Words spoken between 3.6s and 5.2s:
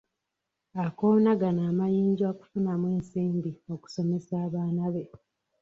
okusomesa abaana be.